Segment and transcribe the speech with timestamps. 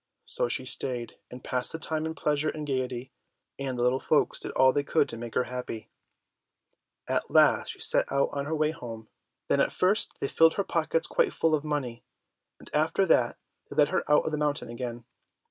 [0.25, 3.11] So she stayed, and passed the time in pleasure and gaiety,
[3.59, 5.91] and the little folks did all they could to make her happy.
[7.07, 9.09] At last she set out on her way home.
[9.47, 12.03] Then first they filled her pockets quite full of money,
[12.57, 13.37] and after that
[13.69, 15.05] they led her out of the mountain again.